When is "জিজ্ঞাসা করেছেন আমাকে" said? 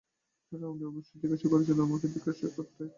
1.33-2.07